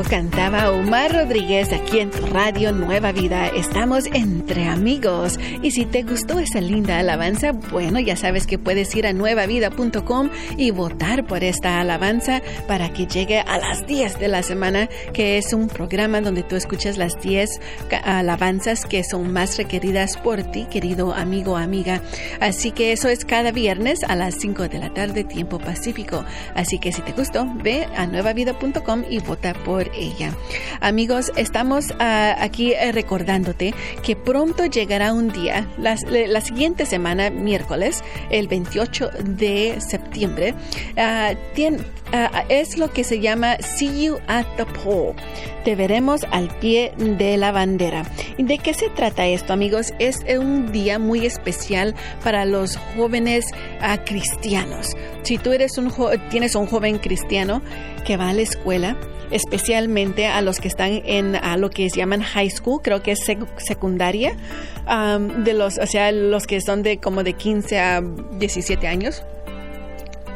Cantaba 0.00 0.70
Omar 0.70 1.12
Rodríguez 1.12 1.70
aquí 1.70 1.98
en 1.98 2.10
tu 2.10 2.24
radio 2.26 2.72
Nueva 2.72 3.12
Vida. 3.12 3.48
Estamos 3.48 4.06
entre 4.06 4.66
amigos. 4.66 5.38
Y 5.62 5.72
si 5.72 5.84
te 5.84 6.02
gustó 6.02 6.38
esa 6.38 6.62
linda 6.62 6.98
alabanza, 6.98 7.52
bueno, 7.52 8.00
ya 8.00 8.16
sabes 8.16 8.46
que 8.46 8.58
puedes 8.58 8.94
ir 8.96 9.06
a 9.06 9.12
nuevavida.com 9.12 10.30
y 10.56 10.70
votar 10.70 11.26
por 11.26 11.44
esta 11.44 11.78
alabanza 11.78 12.40
para 12.66 12.92
que 12.92 13.06
llegue 13.06 13.40
a 13.40 13.58
las 13.58 13.86
10 13.86 14.18
de 14.18 14.28
la 14.28 14.42
semana, 14.42 14.88
que 15.12 15.36
es 15.36 15.52
un 15.52 15.68
programa 15.68 16.22
donde 16.22 16.42
tú 16.42 16.56
escuchas 16.56 16.96
las 16.96 17.20
10 17.20 17.50
alabanzas 18.02 18.86
que 18.86 19.04
son 19.04 19.30
más 19.30 19.58
requeridas 19.58 20.16
por 20.16 20.42
ti, 20.42 20.66
querido 20.70 21.12
amigo 21.12 21.52
o 21.52 21.56
amiga. 21.56 22.00
Así 22.40 22.70
que 22.70 22.92
eso 22.92 23.08
es 23.08 23.26
cada 23.26 23.52
viernes 23.52 24.04
a 24.04 24.16
las 24.16 24.36
5 24.36 24.68
de 24.68 24.78
la 24.78 24.94
tarde, 24.94 25.24
tiempo 25.24 25.58
pacífico. 25.58 26.24
Así 26.54 26.78
que 26.78 26.92
si 26.92 27.02
te 27.02 27.12
gustó, 27.12 27.46
ve 27.62 27.86
a 27.94 28.06
nuevavida.com 28.06 29.04
y 29.10 29.18
vota 29.18 29.52
por 29.52 29.81
ella. 29.94 30.32
Amigos, 30.80 31.32
estamos 31.36 31.92
ah, 31.98 32.36
aquí 32.38 32.72
eh, 32.72 32.92
recordándote 32.92 33.74
que 34.02 34.16
pronto 34.16 34.66
llegará 34.66 35.12
un 35.12 35.28
día, 35.28 35.68
la, 35.78 35.96
siguiente 36.40 36.86
semana, 36.86 37.30
miércoles, 37.30 38.02
el 38.30 38.48
28 38.48 39.10
de 39.24 39.80
septiembre, 39.80 40.54
ah, 40.96 41.32
ah, 42.12 42.44
es 42.48 42.78
lo 42.78 42.90
que 42.92 43.04
se 43.04 43.20
llama 43.20 43.56
See 43.58 44.04
You 44.04 44.18
at 44.26 44.46
the 44.56 44.66
Pole. 44.66 45.14
Te 45.64 45.76
veremos 45.76 46.26
al 46.30 46.48
pie 46.58 46.92
de 46.96 47.36
la 47.36 47.52
bandera. 47.52 48.04
¿De 48.36 48.58
qué 48.58 48.74
se 48.74 48.88
trata 48.90 49.26
esto, 49.26 49.52
amigos? 49.52 49.94
Es 49.98 50.18
un 50.38 50.72
día 50.72 50.98
muy 50.98 51.24
especial 51.24 51.94
para 52.24 52.44
los 52.44 52.76
jóvenes 52.96 53.46
cristianos. 54.04 54.96
Si 55.22 55.38
tú 55.38 55.52
eres 55.52 55.78
un 55.78 55.92
tienes 56.30 56.54
un 56.54 56.66
joven 56.66 56.98
cristiano 56.98 57.62
que 58.04 58.16
va 58.16 58.30
a 58.30 58.32
la 58.32 58.42
escuela, 58.42 58.96
especialmente 59.30 59.71
a 59.74 60.42
los 60.42 60.58
que 60.58 60.68
están 60.68 61.02
en 61.04 61.36
a 61.36 61.56
lo 61.56 61.70
que 61.70 61.88
llaman 61.88 62.22
high 62.22 62.50
school, 62.50 62.80
creo 62.82 63.02
que 63.02 63.12
es 63.12 63.20
secundaria, 63.58 64.36
de 65.44 65.54
los, 65.54 65.78
o 65.78 65.86
sea, 65.86 66.12
los 66.12 66.46
que 66.46 66.60
son 66.60 66.82
de 66.82 66.98
como 66.98 67.22
de 67.22 67.34
15 67.34 67.78
a 67.78 68.02
17 68.38 68.86
años. 68.86 69.22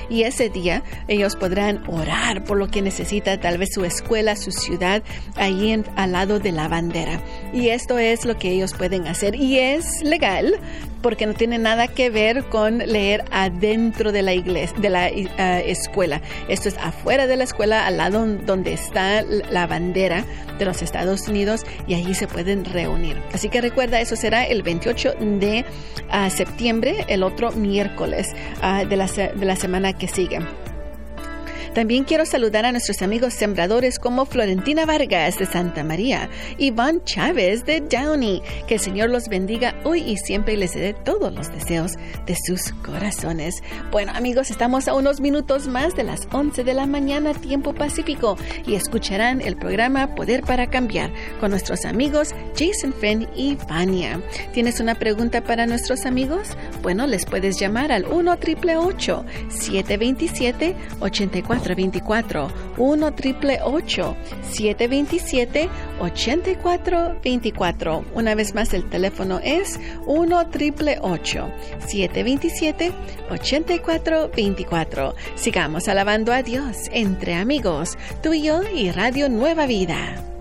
y 0.08 0.22
ese 0.22 0.50
día 0.50 0.82
ellos 1.08 1.36
podrán 1.36 1.82
orar 1.88 2.44
por 2.44 2.58
lo 2.58 2.68
que 2.68 2.82
necesita 2.82 3.38
tal 3.38 3.58
vez 3.58 3.70
su 3.72 3.84
escuela, 3.84 4.36
su 4.36 4.50
ciudad, 4.50 5.02
ahí 5.36 5.82
al 5.96 6.12
lado 6.12 6.38
de 6.38 6.52
la 6.52 6.68
bandera. 6.68 7.20
Y 7.52 7.68
esto 7.68 7.98
es 7.98 8.24
lo 8.24 8.36
que 8.36 8.50
ellos 8.50 8.74
pueden 8.74 9.06
hacer 9.06 9.34
y 9.36 9.58
es 9.58 10.02
legal 10.02 10.58
porque 11.02 11.26
no 11.26 11.34
tiene 11.34 11.58
nada 11.58 11.86
que 11.86 12.10
ver 12.10 12.44
con 12.46 12.78
leer 12.78 13.24
adentro 13.30 14.10
de 14.10 14.22
la 14.22 14.32
iglesia, 14.32 14.76
de 14.78 14.90
la 14.90 15.08
eh, 15.08 15.70
escuela. 15.70 16.20
Esto 16.48 16.68
es 16.68 16.76
afuera 16.78 17.26
de 17.28 17.36
la 17.36 17.44
escuela, 17.44 17.86
al 17.86 17.98
lado 17.98 18.26
donde 18.26 18.72
está 18.72 19.22
la 19.22 19.66
bandera 19.66 20.24
de 20.58 20.64
los 20.64 20.82
Estados 20.82 21.28
Unidos 21.28 21.64
y 21.86 21.94
allí 21.94 22.14
se 22.14 22.26
pueden 22.26 22.64
reunir. 22.64 23.22
Así 23.32 23.48
que 23.48 23.60
recuerda, 23.60 24.00
eso 24.00 24.16
será 24.16 24.46
el 24.46 24.62
28 24.62 25.14
de 25.38 25.64
ah, 26.10 26.30
septiembre, 26.30 27.04
el 27.08 27.22
otro 27.22 27.52
miércoles 27.52 28.15
ah, 28.62 28.84
de, 28.84 28.96
la, 28.96 29.06
de 29.06 29.44
la 29.44 29.56
semana 29.56 29.92
que 29.92 30.08
sigue. 30.08 30.40
También 31.76 32.02
quiero 32.04 32.24
saludar 32.24 32.64
a 32.64 32.72
nuestros 32.72 33.02
amigos 33.02 33.34
sembradores 33.34 33.98
como 33.98 34.24
Florentina 34.24 34.86
Vargas 34.86 35.38
de 35.38 35.44
Santa 35.44 35.84
María, 35.84 36.30
Iván 36.56 37.04
Chávez 37.04 37.66
de 37.66 37.82
Downey. 37.82 38.40
Que 38.66 38.76
el 38.76 38.80
Señor 38.80 39.10
los 39.10 39.28
bendiga 39.28 39.74
hoy 39.84 40.00
y 40.00 40.16
siempre 40.16 40.54
y 40.54 40.56
les 40.56 40.72
dé 40.72 40.94
todos 40.94 41.34
los 41.34 41.52
deseos 41.52 41.92
de 42.24 42.34
sus 42.34 42.72
corazones. 42.82 43.62
Bueno 43.90 44.12
amigos, 44.14 44.50
estamos 44.50 44.88
a 44.88 44.94
unos 44.94 45.20
minutos 45.20 45.68
más 45.68 45.94
de 45.94 46.04
las 46.04 46.26
11 46.32 46.64
de 46.64 46.72
la 46.72 46.86
mañana 46.86 47.34
tiempo 47.34 47.74
pacífico 47.74 48.38
y 48.66 48.74
escucharán 48.74 49.42
el 49.42 49.58
programa 49.58 50.14
Poder 50.14 50.44
para 50.44 50.70
Cambiar 50.70 51.12
con 51.40 51.50
nuestros 51.50 51.84
amigos 51.84 52.34
Jason 52.58 52.94
Fenn 52.94 53.28
y 53.36 53.58
Vania. 53.68 54.22
¿Tienes 54.54 54.80
una 54.80 54.94
pregunta 54.94 55.44
para 55.44 55.66
nuestros 55.66 56.06
amigos? 56.06 56.56
Bueno, 56.80 57.06
les 57.06 57.26
puedes 57.26 57.60
llamar 57.60 57.92
al 57.92 58.06
1 58.06 58.38
727 58.40 60.74
84 61.00 61.65
424 61.74 62.48
1 62.76 63.14
triple 63.14 63.58
727 64.42 65.68
8424. 66.00 68.04
Una 68.14 68.34
vez 68.34 68.54
más, 68.54 68.74
el 68.74 68.88
teléfono 68.88 69.40
es 69.42 69.80
1 70.06 70.50
triple 70.50 71.00
727 71.00 72.92
8424. 73.30 75.14
Sigamos 75.34 75.88
alabando 75.88 76.32
a 76.32 76.42
Dios 76.42 76.76
entre 76.92 77.34
amigos, 77.34 77.98
tú 78.22 78.32
y 78.32 78.42
yo 78.42 78.62
y 78.62 78.92
Radio 78.92 79.28
Nueva 79.28 79.66
Vida. 79.66 80.35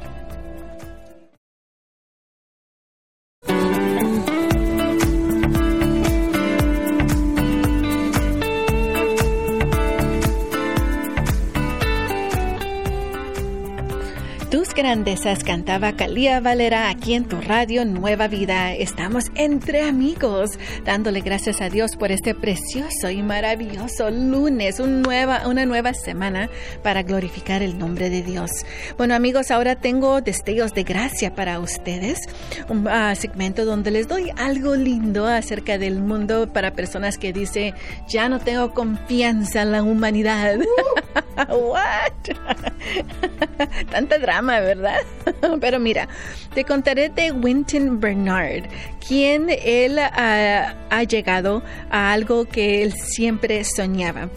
Grandezas 14.96 15.44
cantaba 15.44 15.92
Calía 15.92 16.40
Valera 16.40 16.90
aquí 16.90 17.16
en 17.16 17.26
tu 17.26 17.42
radio 17.42 17.84
Nueva 17.84 18.30
Vida. 18.30 18.74
Estamos 18.74 19.26
entre 19.36 19.82
amigos, 19.82 20.52
dándole 20.86 21.20
gracias 21.20 21.60
a 21.60 21.70
Dios 21.70 21.98
por 21.98 22.14
este 22.14 22.34
precioso 22.34 23.10
y 23.10 23.22
maravilloso 23.22 24.10
lunes, 24.10 24.80
un 24.80 25.02
nueva, 25.02 25.50
una 25.50 25.66
nueva 25.66 25.94
semana 25.94 26.50
para 26.82 27.04
glorificar 27.04 27.62
el 27.62 27.78
nombre 27.78 28.10
de 28.10 28.24
Dios. 28.24 28.50
Bueno 28.98 29.16
amigos, 29.16 29.52
ahora 29.52 29.76
tengo 29.76 30.22
destellos 30.22 30.72
de 30.72 30.84
gracia 30.84 31.36
para 31.36 31.60
ustedes, 31.60 32.20
un 32.70 32.88
ah, 32.88 33.14
segmento 33.16 33.66
donde 33.66 33.92
les 33.92 34.08
doy 34.08 34.32
algo 34.38 34.76
lindo 34.76 35.28
acerca 35.28 35.78
del 35.78 36.00
mundo 36.00 36.54
para 36.54 36.72
personas 36.72 37.18
que 37.18 37.34
dicen, 37.34 37.76
ya 38.08 38.30
no 38.30 38.40
tengo 38.40 38.74
confianza 38.74 39.64
en 39.64 39.74
la 39.74 39.84
humanidad. 39.84 40.56
What? 41.50 42.14
Tanta 43.92 44.18
drama, 44.20 44.60
¿verdad? 44.60 45.02
Pero 45.62 45.80
mira, 45.80 46.08
te 46.54 46.64
contaré 46.64 47.10
de 47.10 47.32
Winton 47.32 48.00
Bernard, 48.00 48.64
quien 49.06 49.50
él 49.50 50.00
ah, 50.00 50.76
ha 50.90 51.04
llegado 51.04 51.62
a 51.90 52.14
algo 52.14 52.46
que 52.46 52.84
él 52.84 52.94
siempre 52.94 53.64
soñaba. 53.64 54.30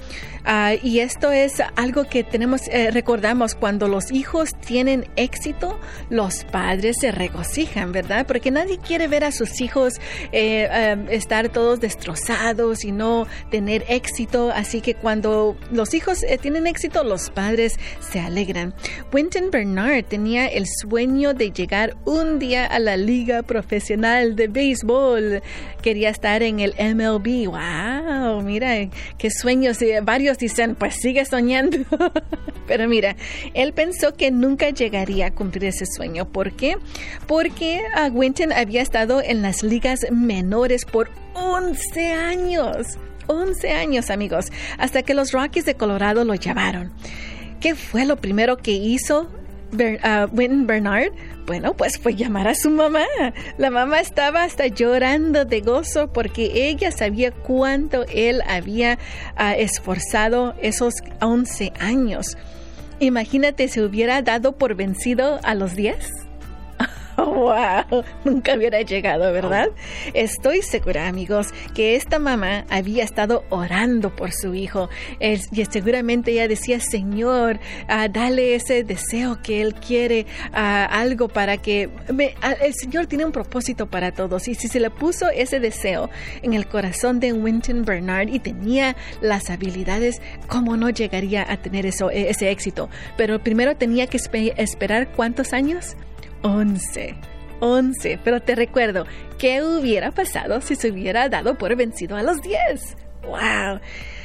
Ah, 0.45 0.75
y 0.81 1.01
esto 1.01 1.33
es 1.33 1.63
algo 1.77 2.05
que 2.05 2.25
tenemos, 2.25 2.63
eh, 2.69 2.91
recordamos, 2.91 3.55
cuando 3.55 3.89
los 3.89 4.11
hijos 4.11 4.51
tienen 4.55 5.07
éxito, 5.17 5.79
los 6.11 6.45
padres 6.45 6.97
se 7.01 7.13
regocijan, 7.13 7.93
¿verdad? 7.93 8.27
Porque 8.27 8.51
nadie 8.51 8.79
quiere 8.79 9.09
ver 9.09 9.25
a 9.25 9.33
sus 9.33 9.61
hijos 9.61 9.95
eh, 10.33 10.69
em, 10.71 11.09
estar 11.09 11.49
todos 11.49 11.81
destrozados 11.81 12.85
y 12.85 12.93
no 12.93 13.27
tener 13.51 13.85
éxito. 13.89 14.51
Así 14.55 14.81
que 14.81 14.95
cuando 14.95 15.57
los 15.71 15.95
hijos 15.95 16.23
eh, 16.23 16.39
tienen 16.39 16.67
éxito, 16.67 17.05
los 17.05 17.31
padres 17.31 17.79
se 18.01 18.21
alegran. 18.21 18.75
Winton 19.13 19.51
Bernard 19.51 20.05
tenía 20.05 20.47
el 20.47 20.67
sueño 20.67 21.35
de 21.35 21.51
llegar 21.51 21.97
un 22.05 22.39
día 22.39 22.67
a 22.67 22.79
la 22.79 22.97
liga 22.97 23.43
profesional 23.43 24.37
de 24.37 24.49
béisbol. 24.49 25.43
Quería 25.83 26.11
estar 26.11 26.43
en 26.43 26.61
el 26.61 26.75
MLB. 26.79 27.47
¡Wow! 27.49 28.43
Mira, 28.43 28.89
qué 29.17 29.31
sueños. 29.31 29.79
Varios 30.03 30.28
dicen, 30.37 30.75
pues 30.75 30.97
sigue 30.97 31.25
soñando. 31.25 31.79
Pero 32.67 32.87
mira, 32.87 33.17
él 33.55 33.73
pensó 33.73 34.13
que 34.13 34.31
nunca 34.31 34.69
llegaría 34.69 35.29
a 35.29 35.31
cumplir 35.31 35.65
ese 35.65 35.87
sueño. 35.87 36.29
¿Por 36.29 36.53
qué? 36.53 36.77
Porque 37.27 37.81
uh, 37.97 38.13
Winton 38.13 38.53
había 38.53 38.83
estado 38.83 39.23
en 39.23 39.41
las 39.41 39.63
ligas 39.63 40.01
menores 40.11 40.85
por 40.85 41.09
11 41.35 42.13
años. 42.13 42.99
11 43.29 43.71
años, 43.73 44.11
amigos, 44.11 44.47
hasta 44.79 45.03
que 45.03 45.15
los 45.15 45.33
Rockies 45.33 45.65
de 45.65 45.75
Colorado 45.75 46.25
lo 46.25 46.35
llamaron. 46.35 46.93
¿Qué 47.61 47.75
fue 47.75 48.05
lo 48.05 48.17
primero 48.17 48.57
que 48.59 48.73
hizo 48.73 49.31
uh, 49.73 50.27
Winton 50.33 50.67
Bernard? 50.67 51.13
Bueno, 51.47 51.75
pues 51.75 51.99
fue 51.99 52.15
llamar 52.15 52.49
a 52.49 52.55
su 52.55 52.71
mamá. 52.71 53.05
La 53.57 53.71
mamá 53.71 54.01
estaba 54.01 54.45
hasta 54.45 54.67
llorando 54.67 55.45
de 55.45 55.61
gozo 55.61 56.13
porque 56.13 56.69
ella 56.69 56.91
sabía 56.91 57.31
cuánto 57.33 58.05
él 58.13 58.43
había 58.47 58.99
ah, 59.37 59.57
esforzado 59.57 60.55
esos 60.61 60.95
11 61.21 61.73
años. 61.81 62.37
Imagínate 63.01 63.69
si 63.69 63.81
hubiera 63.81 64.21
dado 64.23 64.57
por 64.57 64.75
vencido 64.75 65.41
a 65.43 65.55
los 65.55 65.75
10 65.75 66.28
wow, 67.27 68.05
nunca 68.25 68.55
hubiera 68.55 68.81
llegado, 68.83 69.33
¿verdad? 69.33 69.71
Estoy 70.15 70.63
segura, 70.63 71.09
amigos, 71.09 71.49
que 71.75 71.97
esta 71.97 72.19
mamá 72.19 72.65
había 72.71 73.03
estado 73.03 73.45
orando 73.51 74.15
por 74.15 74.33
su 74.33 74.55
hijo 74.55 74.89
y 75.21 75.65
seguramente 75.65 76.31
ella 76.33 76.47
decía, 76.47 76.79
Señor, 76.81 77.59
uh, 77.89 78.09
dale 78.11 78.55
ese 78.55 78.85
deseo 78.85 79.43
que 79.43 79.61
él 79.63 79.75
quiere, 79.75 80.27
uh, 80.53 80.87
algo 80.91 81.29
para 81.29 81.57
que 81.57 81.91
el 82.09 82.75
Señor 82.75 83.07
tiene 83.07 83.25
un 83.25 83.33
propósito 83.33 83.87
para 83.87 84.13
todos 84.13 84.47
y 84.47 84.55
si 84.55 84.69
se 84.69 84.79
le 84.79 84.91
puso 84.91 85.29
ese 85.31 85.59
deseo 85.59 86.11
en 86.43 86.55
el 86.55 86.69
corazón 86.69 87.19
de 87.19 87.33
Winton 87.33 87.85
Bernard 87.85 88.29
y 88.29 88.39
tenía 88.39 88.95
las 89.21 89.51
habilidades, 89.51 90.23
¿cómo 90.47 90.77
no 90.77 90.91
llegaría 90.91 91.51
a 91.51 91.57
tener 91.57 91.85
eso, 91.85 92.11
e, 92.11 92.31
ese 92.31 92.51
éxito? 92.51 92.89
Pero 93.17 93.43
primero 93.43 93.77
tenía 93.77 94.07
que 94.07 94.19
esperar 94.19 95.09
cuántos 95.13 95.53
años? 95.53 95.97
11. 96.43 97.17
11. 97.61 98.21
Pero 98.23 98.41
te 98.41 98.55
recuerdo, 98.55 99.07
¿qué 99.39 99.63
hubiera 99.63 100.11
pasado 100.13 100.61
si 100.61 100.77
se 100.77 100.91
hubiera 100.91 101.29
dado 101.29 101.57
por 101.57 101.75
vencido 101.77 102.17
a 102.17 102.23
los 102.23 102.41
10? 102.43 102.97
¡Wow! 103.23 103.81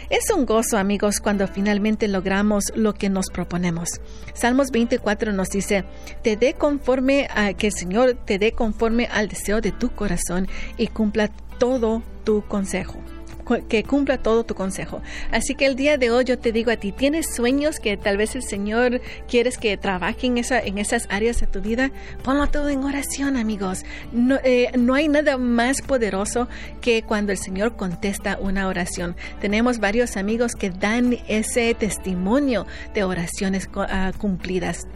Es 0.09 0.29
un 0.35 0.45
gozo, 0.45 0.77
amigos, 0.77 1.19
cuando 1.19 1.47
finalmente 1.47 2.07
logramos 2.07 2.65
lo 2.75 2.93
que 2.93 3.09
nos 3.09 3.27
proponemos. 3.31 3.89
Salmos 4.33 4.69
24 4.69 5.31
nos 5.33 5.49
dice, 5.49 5.85
te 6.21 6.35
dé 6.35 6.53
conforme 6.53 7.27
a 7.33 7.53
que 7.53 7.67
el 7.67 7.73
Señor 7.73 8.15
te 8.25 8.37
dé 8.37 8.51
conforme 8.51 9.07
al 9.07 9.27
deseo 9.27 9.61
de 9.61 9.71
tu 9.71 9.89
corazón 9.89 10.47
y 10.77 10.87
cumpla 10.87 11.29
todo 11.57 12.03
tu 12.23 12.45
consejo 12.45 12.99
que 13.67 13.83
cumpla 13.83 14.17
todo 14.17 14.43
tu 14.43 14.55
consejo. 14.55 15.01
Así 15.31 15.55
que 15.55 15.65
el 15.65 15.75
día 15.75 15.97
de 15.97 16.11
hoy 16.11 16.25
yo 16.25 16.39
te 16.39 16.51
digo 16.51 16.71
a 16.71 16.77
ti, 16.77 16.91
¿tienes 16.91 17.33
sueños 17.35 17.79
que 17.79 17.97
tal 17.97 18.17
vez 18.17 18.35
el 18.35 18.43
Señor 18.43 19.01
quieres 19.27 19.57
que 19.57 19.77
trabaje 19.77 20.27
en, 20.27 20.37
esa, 20.37 20.59
en 20.59 20.77
esas 20.77 21.07
áreas 21.09 21.39
de 21.39 21.47
tu 21.47 21.61
vida? 21.61 21.91
Ponlo 22.23 22.47
todo 22.47 22.69
en 22.69 22.83
oración, 22.83 23.37
amigos. 23.37 23.83
No, 24.11 24.39
eh, 24.43 24.71
no 24.77 24.93
hay 24.93 25.07
nada 25.07 25.37
más 25.37 25.81
poderoso 25.81 26.47
que 26.81 27.03
cuando 27.03 27.31
el 27.31 27.37
Señor 27.37 27.75
contesta 27.75 28.37
una 28.39 28.67
oración. 28.67 29.15
Tenemos 29.41 29.79
varios 29.79 30.17
amigos 30.17 30.55
que 30.55 30.69
dan 30.69 31.17
ese 31.27 31.73
testimonio 31.73 32.65
de 32.93 33.03
oraciones 33.03 33.69
uh, 33.75 34.17
cumplidas. 34.17 34.87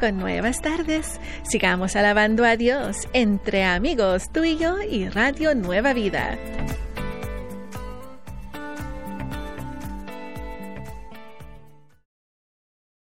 con 0.00 0.16
nuevas 0.18 0.60
tardes. 0.60 1.20
Sigamos 1.42 1.96
alabando 1.96 2.44
a 2.44 2.56
Dios 2.56 3.08
entre 3.12 3.64
amigos, 3.64 4.30
tú 4.32 4.44
y 4.44 4.56
yo 4.56 4.80
y 4.82 5.08
Radio 5.08 5.54
Nueva 5.54 5.92
Vida. 5.92 6.38